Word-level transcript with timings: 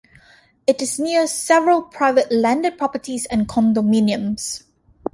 It 0.65 0.81
is 0.81 0.97
near 0.97 1.27
several 1.27 1.83
private 1.83 2.31
landed 2.31 2.75
properties 2.79 3.27
and 3.27 3.47
condominiums. 3.47 4.63